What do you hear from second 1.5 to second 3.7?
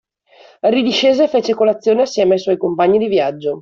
colazione assieme ai suoi compagni di viaggio.